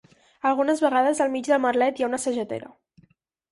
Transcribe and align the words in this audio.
Algunes 0.51 0.81
vegades 0.85 1.21
al 1.27 1.29
mig 1.35 1.51
del 1.53 1.63
merlet 1.67 1.99
hi 2.03 2.07
ha 2.09 2.11
una 2.11 2.23
sagetera. 2.27 2.75